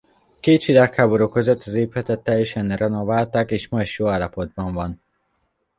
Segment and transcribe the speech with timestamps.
[0.35, 4.99] A két világháború között az épületet teljesen renoválták és ma is jó állapotban van.